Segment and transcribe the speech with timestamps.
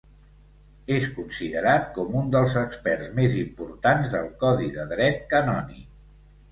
[0.95, 5.91] És considerat com un dels experts més importants del Codi de Dret Canònic.